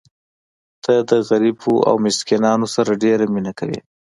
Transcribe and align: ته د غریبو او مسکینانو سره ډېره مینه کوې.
ته 0.83 0.93
د 1.09 1.11
غریبو 1.29 1.73
او 1.89 1.95
مسکینانو 2.05 2.67
سره 2.75 2.91
ډېره 3.03 3.25
مینه 3.33 3.53
کوې. 3.59 3.79